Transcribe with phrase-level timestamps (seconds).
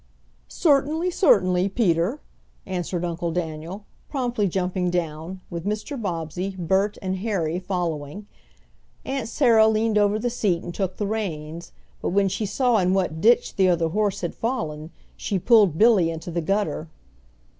[0.47, 2.21] "Certainly, certainly, Peter,"
[2.65, 5.95] answered Uncle Daniel, promptly jumping down, with Mr.
[6.01, 8.25] Bobbsey, Bert, and Harry following.
[9.05, 12.95] Aunt Sarah leaned over the seat and took the reins, but when she saw in
[12.95, 16.87] what ditch the other horse had fallen she pulled Billy into the gutter.